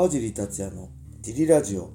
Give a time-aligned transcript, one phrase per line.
[0.00, 0.88] 川尻達也の
[1.20, 1.90] ディリラジオ。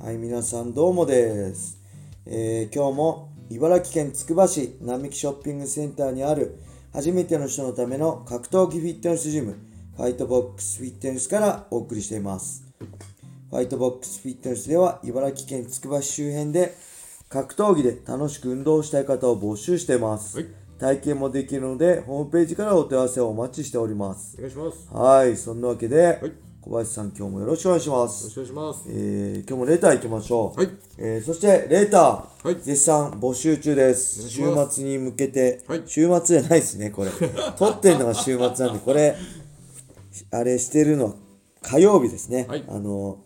[0.00, 1.82] はい皆さんどうもです、
[2.24, 6.60] えー今日も茨城県つくば市並木ショッピングセンターにある
[6.92, 9.56] 初めての人のための格闘技フィットネスジム
[9.96, 12.62] ファイトボックスフィットネスからお送りしています。
[13.50, 16.76] ファイトボックスフィットネスでは茨城県つくば市周辺で
[17.28, 20.46] 格闘技で楽しく運動したい方を募集しています、はい。
[20.78, 24.36] 体験もできるのでホームページからお問い合わせをお待ちしております。
[24.38, 24.94] お願いします。
[24.94, 28.28] よはい、そんなわけで、はい小林さん今日もよろしくお願いしまろす。
[28.28, 28.84] しくお願いします。
[28.90, 30.60] えー、今日もレター行きましょう。
[30.60, 30.70] はい。
[30.98, 34.28] えー、そしてレター、はい絶賛募集中です。
[34.28, 37.10] 週末に向けて、はい週末じゃないですね、これ。
[37.56, 39.16] 撮ってんのが週末なんで、これ、
[40.30, 41.14] あれしてるのは
[41.62, 42.44] 火曜日ですね。
[42.46, 43.16] はいあの、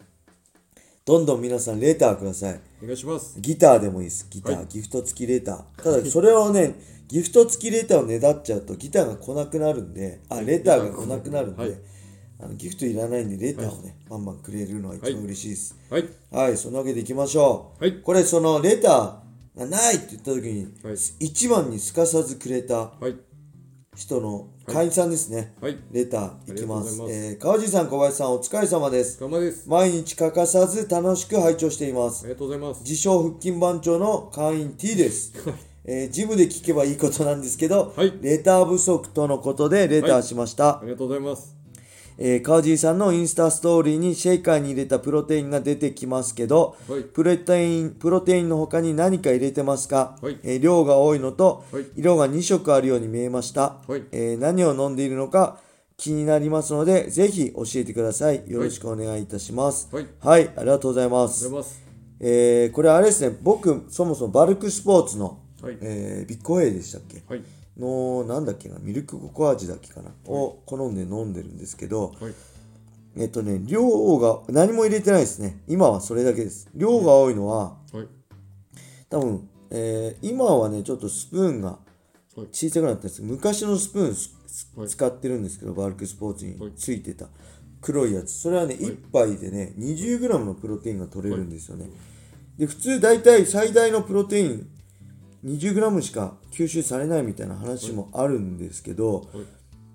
[1.05, 2.61] どんどん皆さんレターください。
[2.81, 3.41] お願いします。
[3.41, 4.29] ギターでもいいです。
[4.31, 5.83] ギター、はいギフト付きレター。
[5.83, 6.77] ただ、それをね、
[7.09, 11.75] ギフト付きレターをねだっちゃうと、ギターが来なくなるんで、あ、レターが来なくなるんで、はい
[12.43, 15.77] あのギフトいらないんで、レターをね、バンバンくれるのが一番嬉しいです。
[15.89, 16.09] はい。
[16.33, 17.85] はい、そんなわけでいきましょう。
[17.85, 23.17] はいこれ、その、レターがないって言った時に、はい一番にすかさずくれたはい。
[23.95, 25.55] 人の会員さんですね。
[25.61, 25.77] はい。
[25.93, 26.99] レターいきます。
[26.99, 29.21] ますえー、川地さん、小林さん、お疲れ様です。
[29.21, 29.69] 頑張です。
[29.69, 32.29] 毎日欠かさず楽しく拝聴していますあ。
[32.29, 32.83] りがとうございます。
[32.83, 35.33] 自称腹筋番長の会員 T です。
[35.85, 40.79] えージムで聞けばいいことなんですけど、はいレター不足とのことでレターしました。
[40.79, 41.62] ありがとうございます。
[42.19, 47.03] えー川尻さんのインスタストーリーにシェイカーに入れたプロテインが出てきますけど、はい。
[47.03, 50.39] プロテインプロテインの他に何か入れてますか、はい。
[50.43, 51.87] えー量が多いのと、はい。
[51.97, 54.03] 色が2色あるように見えました、はい。
[54.13, 55.59] えー何を飲んでいるのか
[55.97, 58.43] 気になりますのでぜひ教えてください。
[58.49, 59.89] よろしくお願いいたします。
[59.93, 60.07] はい。
[60.21, 61.51] はい、ありがとうございます。
[62.21, 63.37] えーこれあれですね。
[63.43, 65.79] 僕そもそもバルクスポーツの、はい。
[65.81, 67.23] えービッグエイでしたっけ？
[67.29, 67.43] はい。
[67.79, 72.35] のなんだっけなミルクココア味だっけかな、を好んで飲んでるんですけど、はい。
[73.17, 75.63] えっとね量が何も入れてないですね。
[75.69, 76.69] 今はそれだけです。
[76.75, 78.09] 量が多いのははい。
[79.11, 81.79] 多分、えー今はねちょっとスプーンが
[82.37, 82.47] はい。
[82.53, 83.23] 小さくなったんです。
[83.23, 86.73] 昔のスプーン使ってるんですけどバルクスポーツにはい。
[86.77, 87.27] ついてた
[87.81, 88.33] 黒いやつ。
[88.33, 91.91] それはね1杯でね 20g のプロテインが取れるんですよね。
[92.57, 94.69] で普通大体最大のプロテイン
[95.45, 99.27] 20g しか吸収されないみたいな話もあるんですけど、はい。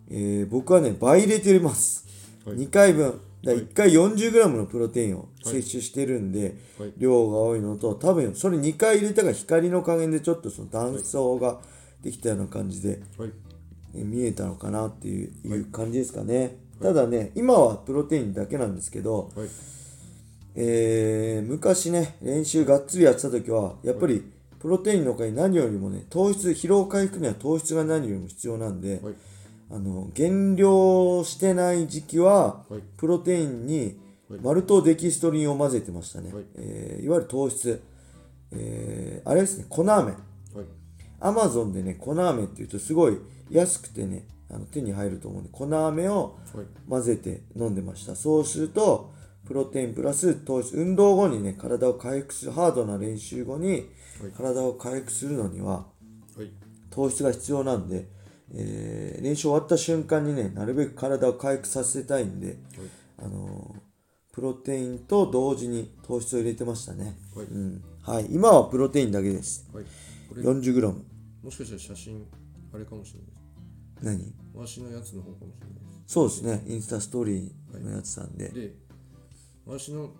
[0.10, 2.06] えー僕はね倍入れてます、
[2.46, 2.58] はい。
[2.58, 3.22] 2回分。
[3.44, 6.94] だ1回 40g のプロテインを摂取してるんで、はい。
[6.98, 11.60] 量が多いのと多分それ2回入れたが光の加減でちょっとその断層が
[12.02, 13.32] できたような感じで、はい。
[13.96, 16.58] え見えたのかなっていう,、いう感じですかね。
[16.82, 19.48] ただね今はプロテインだけなんですけど、はい。
[20.56, 24.24] えー昔ね練習がっつりやってた時はやっぱり
[24.60, 29.14] プロテインの他に何よりもね糖質疲労回復には糖質が何よりも必要なんで、はい。
[29.70, 32.82] あの減量してない時期は、はい。
[32.98, 34.40] プロテインにはい。
[34.42, 36.44] マルトデキストリンを混ぜてましたね、はい。
[36.44, 37.82] いえーいわゆる糖質、
[38.52, 39.92] えーあれですね粉飴。
[39.92, 40.16] はい。
[41.20, 43.18] アマゾンでね粉飴っていうとすごい
[43.50, 46.66] 安くてねあの手に入ると思うんで粉飴をはい。
[46.90, 48.16] 混ぜて飲んでました。
[48.16, 49.12] そうすると
[49.48, 53.90] プロテインプラス糖質運動後にね体を回復するハードな練習後に
[54.22, 54.32] はい。
[54.36, 55.88] 体を回復するのには
[56.36, 56.52] はい。
[56.90, 58.08] 糖質が必要なんで、
[58.54, 62.58] えー練習終わった瞬間にねなるべく体を回復させたいんで、
[63.18, 63.88] あのー
[64.34, 67.46] プロテインと同時に糖質を入れてましたね、はい。
[67.48, 67.84] うん。
[68.04, 69.68] はい、今はプロテインだけです。
[69.74, 69.84] はい。
[70.30, 70.94] これ、40g
[71.44, 72.24] もしかしたら写真、
[72.72, 73.20] あれかもしれ
[74.08, 74.34] ないです。
[74.54, 74.62] 何？
[74.62, 76.64] わしのやつの方かもしれないでそうですね。
[76.68, 78.54] インスタストーリーのやつなんで、す。
[78.54, 78.76] で、
[79.68, 80.12] わしの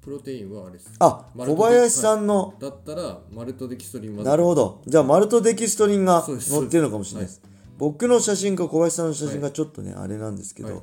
[0.00, 0.92] プロテインはあれです。
[0.98, 4.82] あマルト小林さんの、だったら、マルトデキストリン混ぜなるほど。
[4.86, 6.50] じゃあマルトデキストリンがそうです。
[6.50, 7.40] 載ってるのかもしれないです。
[7.78, 10.82] 僕の写真か小林さんの写真がちょっとね、あれなんですけど、はい。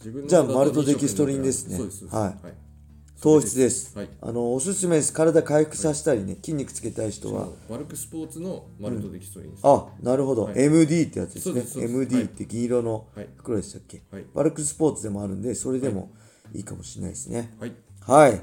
[0.00, 1.78] 自分のじゃあマルトデキストリンですね。
[1.78, 2.06] そうです。
[2.06, 2.22] はい。
[2.22, 2.54] はい。
[3.22, 4.08] 糖質です、はい。
[4.20, 5.14] あのおすすめです。
[5.14, 9.60] 体回復させたりね筋肉つけたい人は、バルクスポーツのマルトデキストリンです。
[9.64, 10.62] あなるほど、はい。
[10.62, 11.52] MD ってやつですね。
[11.52, 11.94] そうですそうです。
[11.94, 14.26] MD って銀色のはい袋でしたっけ、はい。
[14.34, 16.10] バルクスポーツでもあるんでそれでも
[16.56, 17.54] いいかもしれないですね。
[17.60, 17.74] はい。
[18.00, 18.40] はい、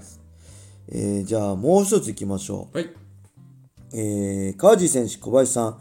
[0.90, 2.78] えーじゃあもう一ついきましょう。
[2.78, 2.90] はい。
[3.96, 5.80] えー、川地選手小林さん。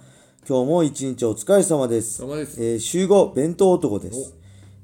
[0.49, 2.23] 今日も一日お疲れ様です。
[2.23, 2.63] 様です。
[2.63, 4.35] えー週5弁当男です、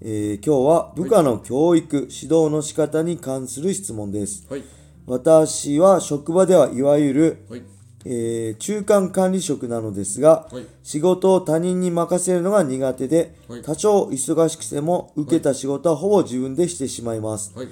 [0.01, 4.47] えー今日は部下の教育、指導の仕方に関する質問です。
[4.49, 4.63] はい。
[5.07, 7.63] 私は職場ではいわゆる、はい。
[8.11, 10.67] えー中間管理職なのですが、はい。
[10.83, 13.63] 仕事を他人に任せるのが苦手で、はい。
[13.63, 17.69] 多少忙しくても受けた仕事はほぼ自分でしてしまいます、はい。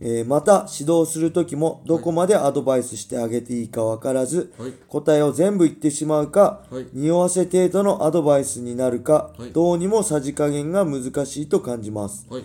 [0.00, 4.72] えーまた指導する時もどこまでアドバイスしてあげていいか分からず、はい。
[4.86, 6.86] 答えを全部言ってしまうか、はい。
[6.92, 9.52] 匂わせ程度のアドバイスになるか、はい。
[9.52, 12.44] どうにもさじ加減が難しいと感じます、はい。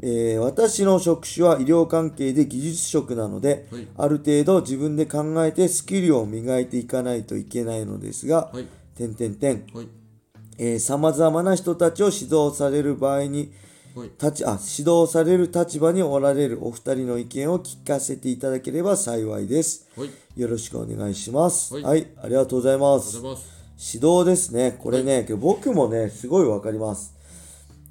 [0.00, 8.66] えー私の職種は医療関係で技術職なので、はいある程度自分で考えてスキルを磨いていかないといけないのですが、はい
[8.96, 13.52] 点々点はいさまざまな人たちを指導される場合に
[13.94, 19.88] はい立ちあ指導される立場におられるお二人の意見を聞かせていただければ幸いです。
[19.96, 21.74] はいよろしくお願いします。
[21.74, 23.16] は、はいいありがとうございます。
[23.16, 23.58] ありがとうございます
[23.94, 24.76] 指導ですね。
[24.78, 27.14] これね、けど僕もね、すごいわかります。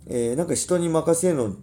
[0.06, 1.56] えーなんか人に任せるの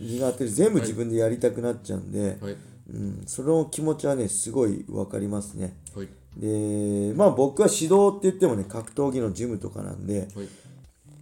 [0.00, 2.56] 苦手で全部自分でやりたくなっちゃうんで、はい。
[2.88, 5.76] うん、その気持ちはね、すごいわかりますね。
[5.94, 6.08] はい。
[6.36, 10.48] で、まあ僕は指導って言ってもね、格闘技のジムとかなんで、はい。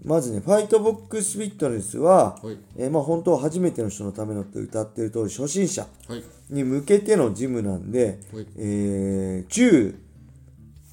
[0.04, 2.58] まずね、ファイトボックスフィットネスは、はい。
[2.76, 6.22] えーまあ本当は初めての人のためのって歌ってる通り、初心者はい。
[6.50, 8.46] に向けてのジムなんで、はい。
[8.58, 9.94] えー10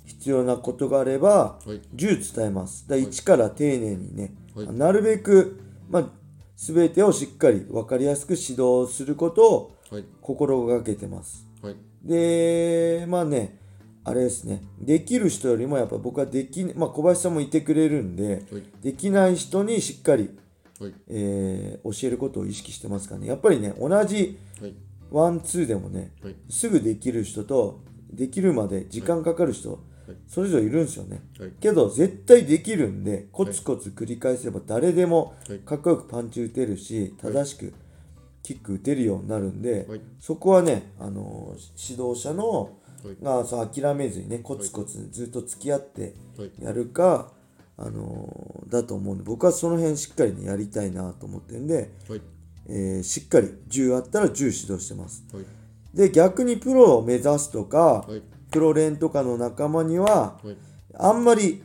[0.05, 1.81] 必要なことがあれば、はい。
[1.95, 2.88] 10伝えます。
[2.88, 4.71] だ1から丁寧にね、はい。
[4.71, 5.59] なるべく、
[5.89, 6.09] まあ、
[6.61, 10.05] 全てをしっかり分かりやすく指導することをはい。
[10.21, 11.45] 心がけてます。
[11.61, 11.75] はい。
[12.03, 13.57] で、まあね、
[14.03, 18.63] あれですね、できる人よりもやっぱ僕はでき、まあ小林さんもいてくれるんで、はい。
[18.81, 20.29] できない人にしっかり、
[20.79, 20.93] はい。
[21.09, 23.27] えー教えることを意識してますからね。
[23.27, 24.73] やっぱりね、同じはい。
[25.09, 26.35] ワン、ツーでもね、はい。
[26.49, 27.81] すぐできる人と、
[28.13, 29.79] できるまで時間かかる人、
[30.27, 31.21] それぞれいるんですよね。
[31.39, 31.51] はい。
[31.59, 35.59] けど、絶対できるんで、コツコツ繰り返せば誰でもはい。
[35.59, 37.74] かっこよくパンチ打てるし、正しく
[38.44, 40.01] キック打てるようになるんで、はい。
[40.19, 43.24] そこはね、あのー指導者の、はい。
[43.24, 46.51] がそう諦めずにね、コツコツずっと付き合ってはい。
[46.62, 47.31] やるか、
[47.77, 52.21] あのーだと思うんで、僕はその辺しっかりね、やりたいなと思ってるんで、はい。
[52.68, 55.24] えーしっかり10あったら10指導してます。
[55.33, 55.45] はい。
[55.94, 58.07] で、逆にプロを目指すとか、
[58.51, 60.57] はいプロ連とかの仲間には、はい
[60.94, 61.63] あんまり、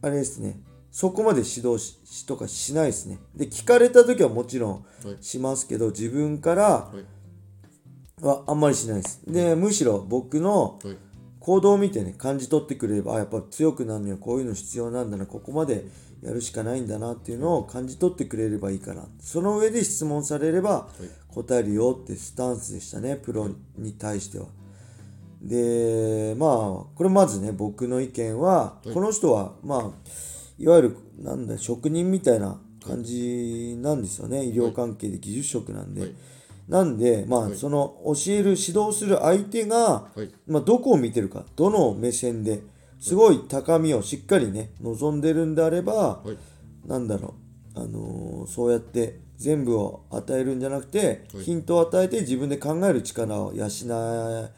[0.00, 3.18] あれですね、そこまで指導ししとかしないですね。
[3.34, 4.72] で、聞かれた時はもちろん
[5.04, 6.90] はいしますけど、自分から
[8.20, 9.20] はあんまりしないです。
[9.26, 10.96] で、むしろ僕のはい
[11.42, 15.86] 行動を見てね、感じ取ってくれれば、あ、やっぱ強くなるにはこういうの必要なんだな、ここまで
[16.22, 19.08] やるしかないんだなっていうのを感じ取ってくれればいいかな。
[19.20, 20.88] その上で質問されれば
[21.26, 24.46] 答えるよってスタンスでしたね、プロに対しては。
[25.42, 26.50] で、まあ、
[26.94, 28.90] これまずね、僕の意見は、はい。
[28.92, 29.90] この人は、まあ、
[30.58, 34.44] いわゆる、なんだ、職人みたいな感じなんですよね。
[34.44, 36.00] 医療関係で技術職なんで。
[36.02, 36.14] はい。
[36.68, 37.56] なんで、まあ、はい。
[37.56, 40.30] その教える、指導する相手が、はい。
[40.46, 42.62] まあ、どこを見てるか、どの目線で
[43.00, 46.88] すごい高みをしっかりね、望んでるんであれば、はい。
[46.88, 47.34] なんだろ
[47.74, 51.42] う、あのーそうやって全部を与えるんじゃなくて、はい。
[51.42, 54.50] ヒントを与えて自分で考える力を養う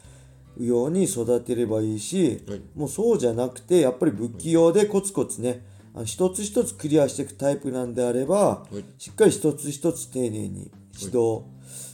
[0.58, 2.62] ように育てればいいし、はい。
[2.74, 5.64] もうそうじゃなくて、やっぱり不器用でコツコツね、
[5.94, 8.84] あの一つ一つクリアしていくタイプなんであれば、はい。
[8.98, 11.44] しっかり一つ一つ丁寧に指導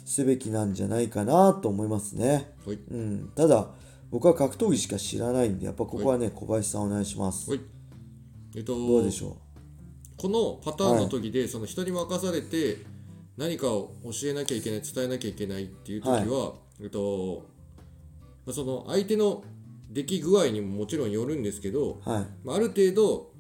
[0.05, 2.53] すべきなんじゃないかなと思いますね。
[2.67, 2.79] はい。
[2.91, 3.71] うん、ただ、
[4.11, 7.51] 僕は格闘技しか知らないんで、やっぱここはね、小林さんお願いします。
[7.51, 7.61] はい。
[8.57, 9.37] えっとどうでしょ
[10.17, 12.79] このパターンの時で、その人に任されて
[13.37, 17.60] 何かを教えなきゃいけない伝えなきゃいけないっていう時は、えっとまあ
[18.53, 19.45] その相手の
[19.91, 22.11] 出来具合にももちろんよるんですけど、う。
[22.11, 22.27] はい。
[22.45, 23.33] まあ、ある程度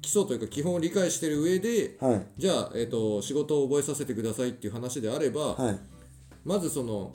[0.00, 2.26] 基礎というか基本を理解してる上ではい。
[2.36, 5.78] じゃあ、えっと仕事を覚えさせてくださいっていう話であれば、はい。
[6.44, 7.14] まずその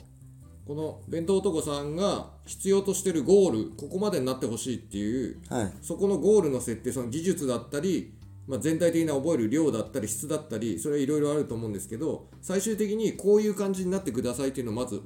[0.66, 5.72] この弁当男さんが必要としてるゴールここまでになってほしいっていうはい。
[5.80, 8.12] そこのゴールの設定その技術だったり、
[8.46, 15.02] まあ、全体的な覚える量だったり質だったりそれはいろいろあると思うんですけど最終的にこういう感じになってくださいっていうのをまず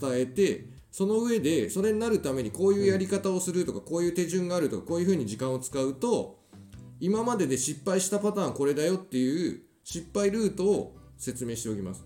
[0.00, 6.38] 伝えてその上でそれになるためにこういうやり方をするとかこういう手順があるとかこういうふうに時間を使うと
[7.00, 12.02] 今までで失敗したパターンこれだよっていう失敗ルートを説明しておきます。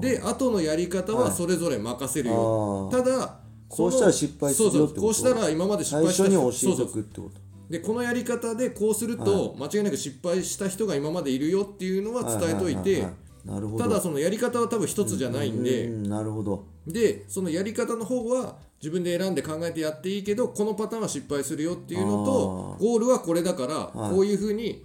[0.00, 5.12] で後のやり方はそれぞれ任せるよ、ただこうしたら失敗するよそうってこと？
[5.14, 7.40] そうこうしたら今まで失最敗した初に教えそうそうとくってこと。
[7.68, 13.08] でこのやり方でこうすると間違いなく失敗した人が今までいるよっていうのは伝えといて。
[13.78, 16.66] ただそのやり方は多分一つじゃないんでうん、なるほど。
[16.92, 24.10] でそのやり方の方は自分で選んで考えてやっていいけどこのパターンは失敗するよっていうのとあゴールはこれだからはい。
[24.10, 24.84] こういうふうに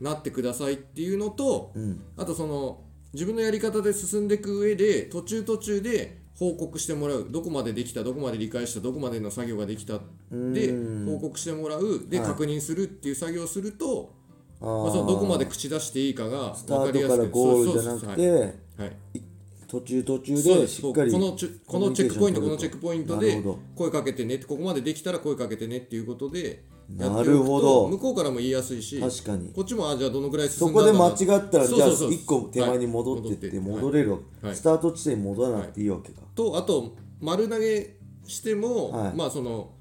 [0.00, 2.02] なってくださいっていうのとうん。
[2.16, 2.80] あとその
[3.12, 7.28] 自分のやり方で進んでいく上で途中途中で報告してもらう。
[7.30, 10.00] どこまでできたどこまで理解したどこまでの作業ができた。
[10.30, 11.06] でうん。
[11.06, 12.06] 報告してもらう。
[12.08, 12.28] ではい。
[12.28, 14.12] 確認するっていう作業をすると、
[14.60, 18.10] あまあ、そのどこまで口出していいかがスタ分かりやすくートからゴールじゃなくて、そう。
[18.10, 18.90] はい。
[18.90, 19.25] はい
[19.68, 23.42] 途中途中でしっかりこのちゅこのチェックポイントこのチェックポイントで
[23.74, 27.84] 声かけてねってここまでできたら声かけてねっていうことでなるほど。
[27.84, 29.52] と向こうからも言いやすいし確かに。
[29.52, 32.12] こっちもあじゃあどのくらい進そんだんだなこで間違ったらじゃあそうそう。
[32.12, 34.56] そう1個手前に戻ってってはい戻れるわけ、はい。
[34.56, 37.96] スタート地点に戻らなくていいわけか、とあと丸投げ
[38.26, 39.16] しても、はい。
[39.16, 39.72] まあその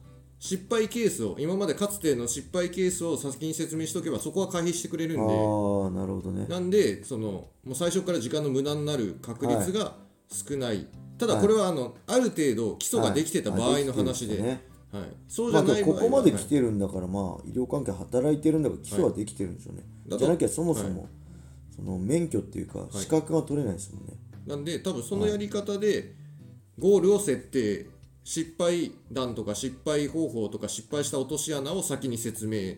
[0.45, 5.21] 失敗ケースを今までかつての失敗ケースを先に説明しておけばそこは回避してくれるんで。
[5.23, 6.45] ああなるほどね。
[6.47, 9.95] なんでそのもう最初から時間の無駄になる確率が
[10.31, 10.85] 少ない、
[11.17, 14.61] ただこれはあの、ある程度基礎ができてた場合の話で、はいね。
[15.27, 21.09] そうじまあ、ゃない場合は、ここまではい来てるんだから、まあ医療関係働いてるんだから基礎はできてるんでしょうね、だとじゃなきゃそもそも、
[21.75, 24.13] その免許っていうか資格が取れないですもんね、
[24.45, 26.13] なんで多分そのやり方で
[26.77, 27.87] ゴールを設定
[28.25, 32.73] 失敗談とか失敗方法とか失敗した落とし穴を先に説明。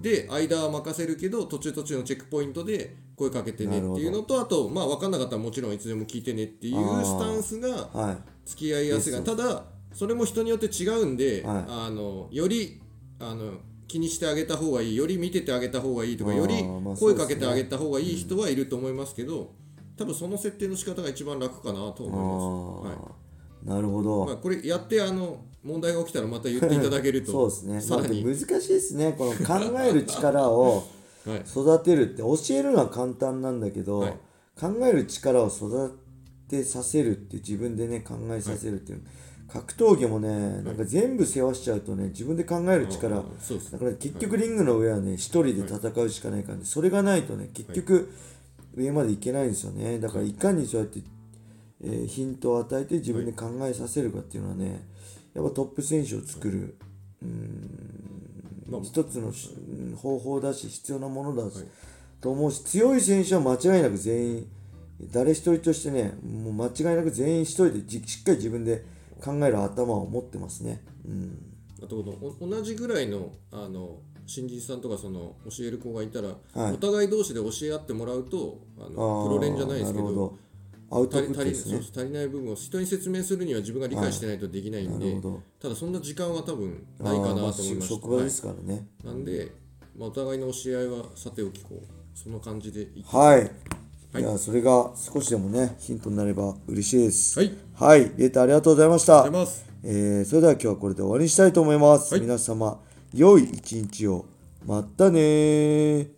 [0.00, 8.16] で間は任せるけど途中途中のチェックポイントで声かけてねっていうのとあとまあ分かんなかったらもちろんいつでも聞いてねっていうスタンスがはい。
[8.44, 9.64] 付き合いやすいがただ
[9.94, 11.64] それも人によって違うんで、はい。
[11.66, 12.82] あのより
[13.20, 13.54] あの
[13.88, 19.54] 気にしてあげた方がいいより見ててあげた方がいいとかよりまあ声かけてあげた方がいい人はいると思いますけど、
[19.96, 22.98] 多分その設定の仕方が一番楽かなとあ思います。
[22.98, 23.23] あ、はい
[23.64, 27.32] なるほど、まあ、これやってあの問題が起きたらまた言っていただけると。
[27.32, 27.80] そうですね。
[27.80, 29.14] さらに、まあ難しいですね。
[29.16, 30.84] この考える力を
[31.24, 34.16] は い育てるって教えるのは簡単なんだけど、はい。
[34.60, 35.98] 考える力を育
[36.48, 39.02] てさせるって自分でね考えさせるっていう、
[39.48, 48.10] 格闘技もねなんか全部世話しちゃうとね自分で考える力、あーそうですだから結局リングの上はね一人で戦うしかないからねそれがないとね結局
[48.76, 49.98] 上までいけないんですよね。
[49.98, 51.00] だからいかにそうやって、
[51.84, 54.86] えーヒントを与えて自分で考えさせるかっていうのはね
[55.34, 56.76] やっぱトップ選手を作る
[58.68, 59.50] まあ一つのし
[59.96, 61.66] 方法だし必要なものだし、はい。
[62.20, 64.46] と思うし強い選手は間違いなく全員
[65.12, 68.84] 誰一人としてねもう間違いなく全員一人でじしっかり自分で
[69.22, 70.82] 考える頭を持ってますね。
[71.06, 71.38] うん。
[71.82, 72.02] あと
[72.40, 76.72] 同じぐらいのあの新人さんとかその教える子がいたら、はい。
[76.72, 80.38] お互い同士で教え合ってもらうとあのプロ練じゃないですけど
[80.90, 81.78] アウトプットですね。
[81.78, 85.42] 足りない部分を人に説明するには自分が理解してないとできないんで、なるほど。
[85.60, 88.86] ただそんな時間は多分あないかなと思いました、職場ですからね。
[89.04, 89.14] はい。
[89.14, 89.52] なんで、
[89.96, 93.02] まあ、お互いの教え合いはさておきこうその感じでいって。
[93.16, 93.50] はい、
[94.12, 94.22] はい。
[94.22, 97.38] いやそれが少しでもねヒントになれば嬉しいです。
[97.38, 97.52] はい。
[97.74, 98.12] はい。
[98.16, 99.26] レターありがとうございました。
[99.86, 102.22] えーそれでは今日はこれで終わりにしたいと思います、はい。
[102.22, 102.80] 皆様
[103.12, 104.24] 良い一日を。
[104.66, 106.08] またねー